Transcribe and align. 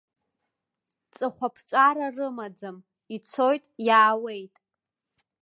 Ҵыхәаԥҵәара 1.15 2.07
рымаӡам, 2.15 2.77
ицоит, 3.15 3.63
иаауеит. 3.87 4.55